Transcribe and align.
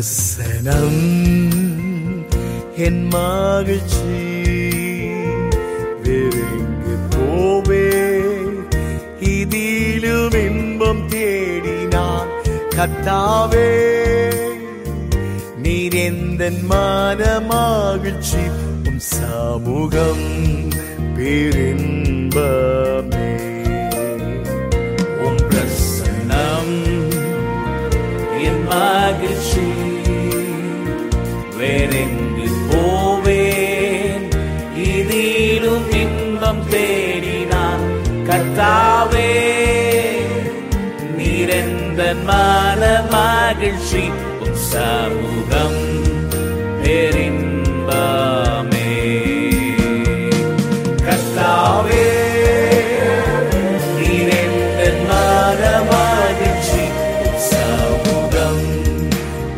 பிரசனம் 0.00 1.02
என் 2.76 3.06
மகிழ்ச்சி 3.06 4.20
வேறெங்கு 6.02 6.96
போவே. 7.10 8.08
இதிலும் 9.20 10.30
இன்பம் 10.30 11.08
தேடினான் 11.08 12.28
கத்தாவே. 12.76 13.72
நீர் 15.62 15.94
எந்த 15.94 16.52
மன 16.62 17.40
மகிழ்ச்சி 17.40 18.42
உம் 18.86 18.98
சமூகம் 18.98 20.26
பேரின்பமே. 21.16 23.32
உம் 25.24 25.42
பிரசனம் 25.50 26.74
என் 28.42 28.64
மகிழ்ச்சி 28.64 29.69
வேறெங்கு 31.89 32.47
போவேன் 32.69 34.25
இதிலும் 34.89 35.87
இன்பம் 36.01 36.61
தேடினான் 36.73 37.85
கர்த்தாவே 38.27 39.31
நீரெந்த 41.17 42.01
மன 42.27 42.81
மகிழ்ச்சி 43.13 44.03
உன் 44.43 44.59
சமூகம் 44.67 45.81
பேரின்பமே 46.83 48.91
கர்த்தாவே 51.05 52.05
நீரெந்த 53.97 54.79
மன 55.09 55.61
மகிழ்ச்சி 55.91 56.83
உன் 57.21 57.41
சமூகம் 57.49 58.63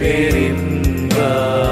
பேரின்பமே 0.00 1.67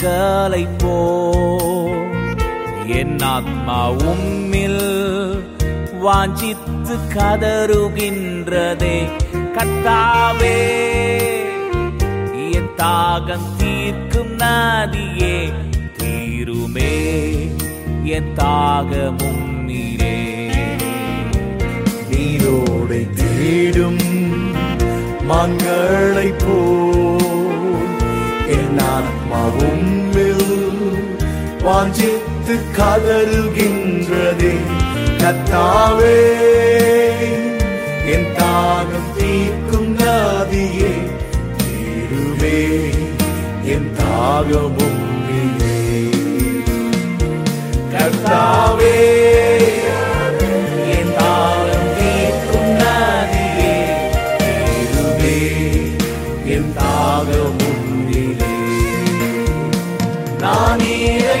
மான்களை 0.00 0.64
போ 0.80 0.96
என் 2.98 3.16
ஆத்மா 3.28 3.78
உம்மில் 4.10 4.84
வாஞ்சித்து 6.02 6.96
கதறுகின்றதே. 7.14 8.94
கத்தாவே 9.56 10.54
என் 12.50 12.70
தாகம் 12.76 13.48
தீர்க்கும் 13.58 14.32
நதியே 14.34 15.34
தீருமே 15.98 16.94
என் 18.16 18.32
தாகமும் 18.34 19.44
நீரே 19.68 20.16
நீரோடை 22.10 23.02
தேடும் 23.20 24.02
மான்களை 25.30 26.30
போ 26.44 26.60
என் 28.58 28.78
ஆத்மாவும் 29.28 29.86
வாஞ்சித்து 31.64 32.54
கதறுகின்றதே. 32.76 34.54
கத்தாவே 35.22 36.20
என் 38.12 38.30
தாகம் 38.38 39.10
தீர்க்கும் 39.18 39.90
நதியே. 39.96 40.94
தீருமே 41.58 42.60
என் 43.64 43.90
தாகமும் 43.98 45.07
நான் 60.48 60.78
நீரை 60.80 61.40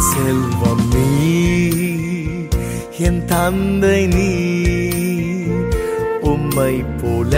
செல்வம். 0.00 0.84
நீ 0.94 1.06
என் 2.98 3.24
தந்தை 3.24 4.06
நீ 4.06 4.30
உம்மை 6.20 6.74
போல 7.02 7.34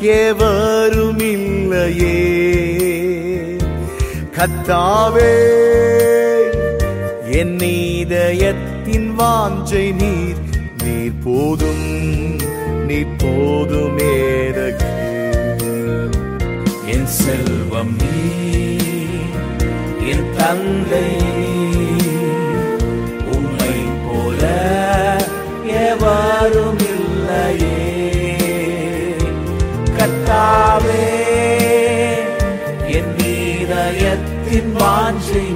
எவரும் 0.00 1.18
இல்லையே. 1.18 2.18
கத்தாவே 4.36 5.34
என் 7.40 7.56
இதயத்தின் 7.60 9.08
வாஞ்சை 9.18 9.86
நீர் 9.94 10.42
நீர் 10.84 11.18
போதும் 11.24 11.88
நீ 12.86 12.98
போதும் 13.18 13.98
எனக்கு 13.98 14.92
என் 16.86 17.10
செல்வம் 17.18 17.94
நீ 18.00 18.14
என் 20.10 20.30
தந்தை. 20.36 21.08
உம்மை 23.32 23.74
போல 24.04 24.42
எவரும் 25.86 26.78
இல்லையே. 26.78 27.80
கத்தாவே 29.98 31.06
என் 32.86 33.14
இதயத்தின் 33.18 34.72
வாஞ்சை 34.76 35.46